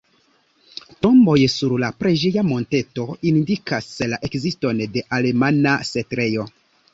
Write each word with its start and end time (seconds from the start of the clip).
Tomboj 1.05 1.35
sur 1.55 1.75
la 1.83 1.89
preĝeja 2.03 2.43
monteto 2.47 3.05
indikas 3.33 3.91
la 4.15 4.19
ekziston 4.29 4.83
de 4.97 5.05
alemana 5.19 5.77
setlejo. 5.93 6.49